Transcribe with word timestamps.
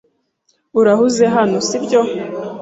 Urahuze 0.79 1.23
hano, 1.35 1.57
sibyo? 1.67 2.01